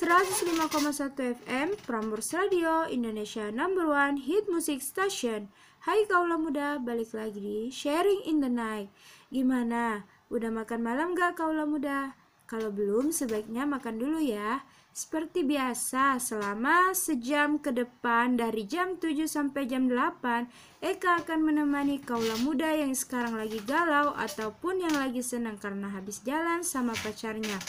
[0.00, 5.52] 105,1 FM Prambors Radio Indonesia number one hit music station
[5.84, 8.88] Hai kaula muda, balik lagi di Sharing in the Night
[9.28, 10.08] Gimana?
[10.32, 12.16] Udah makan malam gak kaula muda?
[12.48, 14.64] Kalau belum, sebaiknya makan dulu ya
[14.96, 22.00] Seperti biasa, selama sejam ke depan dari jam 7 sampai jam 8 Eka akan menemani
[22.00, 27.60] kaula muda yang sekarang lagi galau Ataupun yang lagi senang karena habis jalan sama pacarnya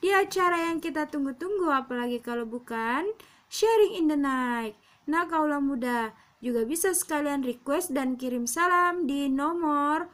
[0.00, 3.04] di acara yang kita tunggu-tunggu apalagi kalau bukan
[3.52, 4.72] sharing in the night.
[5.04, 10.08] Nah, kaulah muda juga bisa sekalian request dan kirim salam di nomor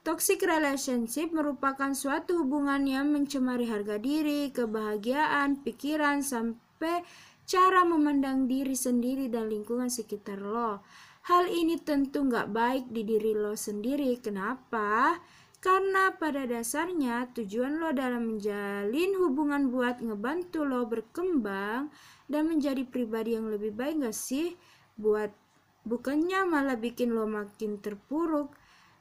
[0.00, 7.04] Toxic relationship merupakan suatu hubungan yang mencemari harga diri, kebahagiaan, pikiran, sampai
[7.44, 10.80] cara memandang diri sendiri dan lingkungan sekitar lo.
[11.28, 14.16] Hal ini tentu nggak baik di diri lo sendiri.
[14.24, 15.20] Kenapa?
[15.60, 21.92] Karena pada dasarnya tujuan lo dalam menjalin hubungan buat ngebantu lo berkembang
[22.32, 24.56] dan menjadi pribadi yang lebih baik gak sih?
[24.96, 25.36] Buat
[25.84, 28.56] bukannya malah bikin lo makin terpuruk.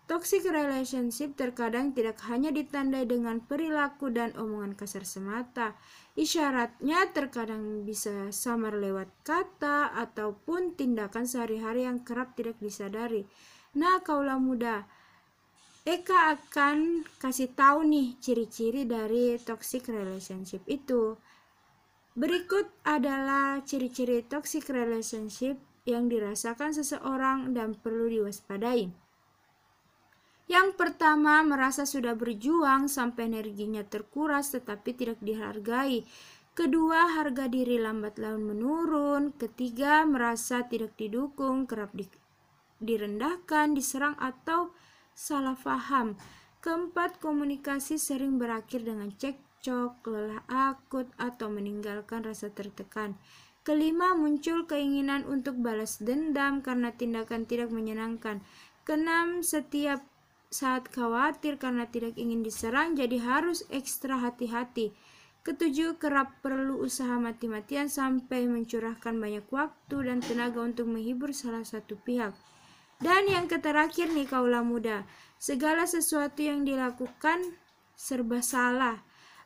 [0.09, 5.77] Toxic relationship terkadang tidak hanya ditandai dengan perilaku dan omongan kasar semata.
[6.19, 13.29] Isyaratnya terkadang bisa samar lewat kata ataupun tindakan sehari-hari yang kerap tidak disadari.
[13.77, 14.89] Nah, kaulah muda,
[15.87, 21.15] Eka akan kasih tahu nih ciri-ciri dari toxic relationship itu.
[22.19, 25.55] Berikut adalah ciri-ciri toxic relationship
[25.87, 28.91] yang dirasakan seseorang dan perlu diwaspadai.
[30.49, 36.03] Yang pertama, merasa sudah berjuang sampai energinya terkuras tetapi tidak dihargai.
[36.57, 39.31] Kedua, harga diri lambat laun menurun.
[39.37, 42.09] Ketiga, merasa tidak didukung, kerap di,
[42.81, 44.73] direndahkan, diserang atau
[45.19, 46.15] salah paham.
[46.63, 53.19] Keempat, komunikasi sering berakhir dengan cekcok, lelah akut, atau meninggalkan rasa tertekan.
[53.67, 58.39] Kelima, muncul keinginan untuk balas dendam karena tindakan tidak menyenangkan.
[58.87, 59.99] Keenam, setiap
[60.47, 64.95] saat khawatir karena tidak ingin diserang, jadi harus ekstra hati-hati.
[65.43, 71.95] Ketujuh, kerap perlu usaha mati-matian sampai mencurahkan banyak waktu dan tenaga untuk menghibur salah satu
[71.99, 72.35] pihak.
[72.99, 75.07] Dan yang terakhir nih kaulah muda,
[75.39, 77.55] segala sesuatu yang dilakukan
[77.95, 78.99] serba salah.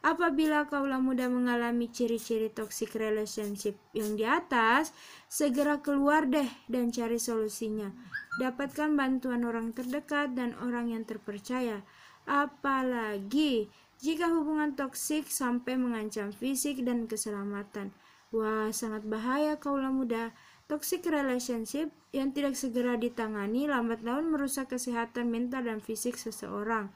[0.04, 4.92] Apabila kaulah muda mengalami ciri-ciri toxic relationship yang di atas,
[5.32, 7.88] segera keluar deh dan cari solusinya.
[8.36, 11.86] Dapatkan bantuan orang terdekat dan orang yang terpercaya.
[12.28, 13.72] Apalagi
[14.04, 17.96] jika hubungan toksik sampai mengancam fisik dan keselamatan.
[18.36, 20.36] Wah, sangat bahaya kaulah muda.
[20.74, 26.90] Toxic relationship yang tidak segera ditangani lambat laun merusak kesehatan mental dan fisik seseorang.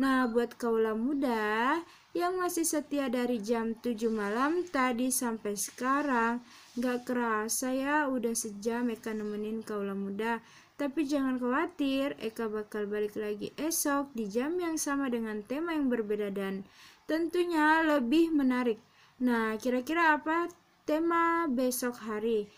[0.00, 1.76] Nah, buat kaula muda
[2.16, 6.40] yang masih setia dari jam 7 malam tadi sampai sekarang,
[6.80, 10.40] gak kerasa ya udah sejam Eka nemenin kaula muda.
[10.80, 15.92] Tapi jangan khawatir, Eka bakal balik lagi esok di jam yang sama dengan tema yang
[15.92, 16.64] berbeda dan
[17.04, 18.80] tentunya lebih menarik.
[19.20, 20.48] Nah, kira-kira apa
[20.88, 22.48] tema besok hari?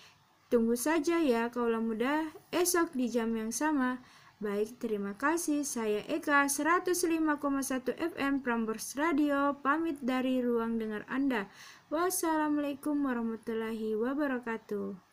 [0.51, 4.03] Tunggu saja ya kaulah muda esok di jam yang sama.
[4.43, 5.63] Baik, terima kasih.
[5.63, 7.39] Saya Eka 105,1
[7.95, 11.47] FM Prambors Radio pamit dari ruang dengar Anda.
[11.87, 15.10] Wassalamualaikum warahmatullahi wabarakatuh.